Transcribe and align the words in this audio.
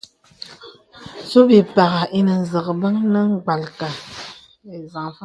Sùp 1.29 1.45
bìpàghà 1.49 2.03
ìnə 2.17 2.33
zəkbən 2.51 2.95
nə 3.13 3.21
mgbōlka. 3.31 3.87